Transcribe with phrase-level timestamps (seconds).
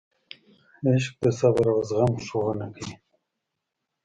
[0.89, 2.95] عشق د صبر او زغم ښوونه کوي.